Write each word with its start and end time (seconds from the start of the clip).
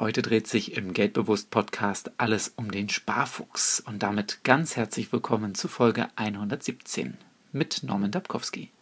Heute 0.00 0.22
dreht 0.22 0.48
sich 0.48 0.76
im 0.76 0.92
Geldbewusst 0.92 1.50
Podcast 1.50 2.10
alles 2.18 2.52
um 2.56 2.72
den 2.72 2.88
Sparfuchs 2.88 3.78
und 3.78 4.02
damit 4.02 4.42
ganz 4.42 4.74
herzlich 4.74 5.12
willkommen 5.12 5.54
zu 5.54 5.68
Folge 5.68 6.08
117 6.16 7.16
mit 7.52 7.84
Norman 7.84 8.10
Dabkowski. 8.10 8.72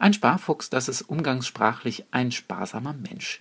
Ein 0.00 0.14
Sparfuchs, 0.14 0.68
das 0.68 0.88
ist 0.88 1.02
umgangssprachlich 1.02 2.06
ein 2.10 2.32
sparsamer 2.32 2.92
Mensch. 2.92 3.40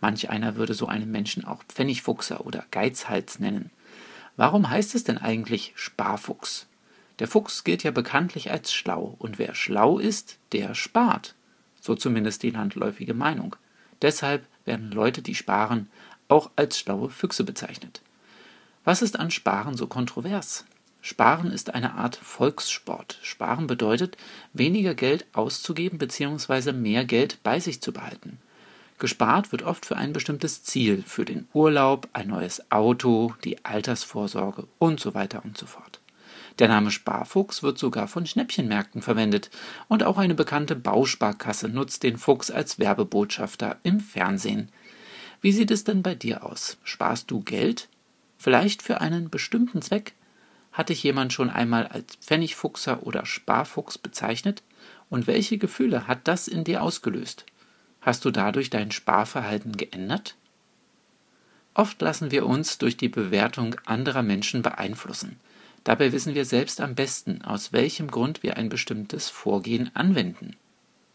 Manch 0.00 0.30
einer 0.30 0.56
würde 0.56 0.72
so 0.72 0.86
einen 0.86 1.10
Menschen 1.10 1.44
auch 1.44 1.62
Pfennigfuchser 1.64 2.46
oder 2.46 2.64
Geizhals 2.70 3.40
nennen. 3.40 3.70
Warum 4.38 4.70
heißt 4.70 4.94
es 4.94 5.04
denn 5.04 5.18
eigentlich 5.18 5.74
Sparfuchs? 5.76 6.66
Der 7.18 7.28
Fuchs 7.28 7.64
gilt 7.64 7.82
ja 7.82 7.90
bekanntlich 7.90 8.50
als 8.50 8.72
schlau 8.72 9.16
und 9.18 9.38
wer 9.38 9.54
schlau 9.54 9.98
ist, 9.98 10.38
der 10.52 10.74
spart. 10.74 11.34
So 11.82 11.94
zumindest 11.94 12.42
die 12.42 12.50
landläufige 12.50 13.12
Meinung. 13.12 13.54
Deshalb 14.00 14.46
werden 14.64 14.90
Leute, 14.90 15.22
die 15.22 15.34
sparen, 15.34 15.88
auch 16.34 16.50
als 16.56 16.78
schlaue 16.78 17.10
Füchse 17.10 17.44
bezeichnet. 17.44 18.02
Was 18.84 19.02
ist 19.02 19.18
an 19.18 19.30
Sparen 19.30 19.76
so 19.76 19.86
kontrovers? 19.86 20.64
Sparen 21.00 21.52
ist 21.52 21.74
eine 21.74 21.94
Art 21.94 22.16
Volkssport. 22.16 23.18
Sparen 23.22 23.68
bedeutet, 23.68 24.16
weniger 24.52 24.94
Geld 24.94 25.26
auszugeben 25.32 25.98
bzw. 25.98 26.72
mehr 26.72 27.04
Geld 27.04 27.38
bei 27.44 27.60
sich 27.60 27.80
zu 27.80 27.92
behalten. 27.92 28.38
Gespart 28.98 29.52
wird 29.52 29.62
oft 29.62 29.86
für 29.86 29.96
ein 29.96 30.12
bestimmtes 30.12 30.64
Ziel, 30.64 31.04
für 31.06 31.24
den 31.24 31.46
Urlaub, 31.52 32.08
ein 32.12 32.28
neues 32.28 32.70
Auto, 32.72 33.34
die 33.44 33.64
Altersvorsorge 33.64 34.66
und 34.78 34.98
so 34.98 35.14
weiter 35.14 35.44
und 35.44 35.56
so 35.56 35.66
fort. 35.66 36.00
Der 36.58 36.68
Name 36.68 36.90
Sparfuchs 36.90 37.62
wird 37.62 37.78
sogar 37.78 38.08
von 38.08 38.26
Schnäppchenmärkten 38.26 39.02
verwendet 39.02 39.50
und 39.88 40.02
auch 40.02 40.18
eine 40.18 40.34
bekannte 40.34 40.74
Bausparkasse 40.74 41.68
nutzt 41.68 42.02
den 42.02 42.16
Fuchs 42.16 42.50
als 42.50 42.78
Werbebotschafter 42.78 43.76
im 43.82 44.00
Fernsehen. 44.00 44.70
Wie 45.44 45.52
sieht 45.52 45.70
es 45.70 45.84
denn 45.84 46.02
bei 46.02 46.14
dir 46.14 46.42
aus? 46.42 46.78
Sparst 46.84 47.30
du 47.30 47.42
Geld? 47.42 47.90
Vielleicht 48.38 48.80
für 48.80 49.02
einen 49.02 49.28
bestimmten 49.28 49.82
Zweck? 49.82 50.14
Hat 50.72 50.88
dich 50.88 51.02
jemand 51.02 51.34
schon 51.34 51.50
einmal 51.50 51.86
als 51.86 52.16
Pfennigfuchser 52.16 53.02
oder 53.02 53.26
Sparfuchs 53.26 53.98
bezeichnet? 53.98 54.62
Und 55.10 55.26
welche 55.26 55.58
Gefühle 55.58 56.06
hat 56.06 56.26
das 56.28 56.48
in 56.48 56.64
dir 56.64 56.82
ausgelöst? 56.82 57.44
Hast 58.00 58.24
du 58.24 58.30
dadurch 58.30 58.70
dein 58.70 58.90
Sparverhalten 58.90 59.76
geändert? 59.76 60.34
Oft 61.74 62.00
lassen 62.00 62.30
wir 62.30 62.46
uns 62.46 62.78
durch 62.78 62.96
die 62.96 63.10
Bewertung 63.10 63.76
anderer 63.84 64.22
Menschen 64.22 64.62
beeinflussen. 64.62 65.38
Dabei 65.84 66.12
wissen 66.12 66.34
wir 66.34 66.46
selbst 66.46 66.80
am 66.80 66.94
besten, 66.94 67.42
aus 67.42 67.70
welchem 67.70 68.10
Grund 68.10 68.42
wir 68.42 68.56
ein 68.56 68.70
bestimmtes 68.70 69.28
Vorgehen 69.28 69.90
anwenden. 69.92 70.56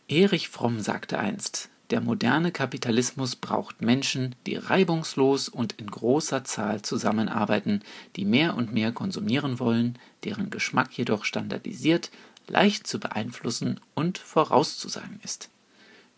Erich 0.07 0.50
Fromm 0.50 0.81
sagte 0.81 1.17
einst, 1.17 1.72
der 1.89 2.01
moderne 2.01 2.51
Kapitalismus 2.51 3.35
braucht 3.35 3.81
Menschen, 3.81 4.35
die 4.45 4.55
reibungslos 4.55 5.49
und 5.49 5.73
in 5.73 5.89
großer 5.89 6.43
Zahl 6.43 6.81
zusammenarbeiten, 6.81 7.81
die 8.15 8.25
mehr 8.25 8.55
und 8.55 8.73
mehr 8.73 8.91
konsumieren 8.91 9.59
wollen, 9.59 9.97
deren 10.23 10.51
Geschmack 10.51 10.95
jedoch 10.97 11.25
standardisiert, 11.25 12.11
leicht 12.47 12.85
zu 12.85 12.99
beeinflussen 12.99 13.79
und 13.95 14.17
vorauszusagen 14.17 15.19
ist. 15.23 15.49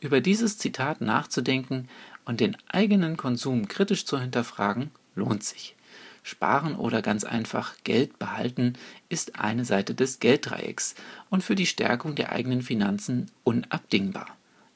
Über 0.02 0.19
dieses 0.19 0.58
Zitat 0.58 0.99
nachzudenken 0.99 1.88
und 2.25 2.39
den 2.39 2.58
eigenen 2.67 3.17
Konsum 3.17 3.67
kritisch 3.67 4.05
zu 4.05 4.19
hinterfragen, 4.19 4.92
lohnt 5.16 5.44
sich. 5.44 5.75
Sparen 6.23 6.75
oder 6.75 7.02
ganz 7.02 7.23
einfach 7.23 7.75
Geld 7.83 8.19
behalten 8.19 8.73
ist 9.09 9.39
eine 9.39 9.66
Seite 9.66 9.95
des 9.95 10.19
Gelddreiecks 10.19 10.95
und 11.30 11.44
für 11.44 11.55
die 11.55 11.66
Stärkung 11.66 12.16
der 12.16 12.31
eigenen 12.31 12.61
Finanzen 12.61 13.31
unabdingbar. 13.44 14.27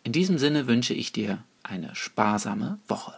In 0.06 0.12
diesem 0.12 0.38
Sinne 0.38 0.68
wünsche 0.68 0.94
ich 0.94 1.12
dir 1.12 1.44
eine 1.64 1.96
sparsame 1.96 2.78
Woche. 2.88 3.16